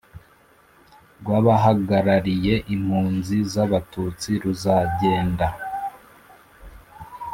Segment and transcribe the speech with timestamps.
[1.19, 5.47] rw'abahagarariye impunzi z'abatutsi ruzagenda.